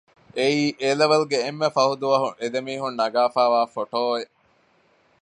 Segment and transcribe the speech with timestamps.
[0.37, 4.33] އެއީ އޭލެވެލް ގެ އެންމެ ފަހު ދުވަހު އެ ދެމީހުން ނަގާފައިވާ ފޮޓޯއެއް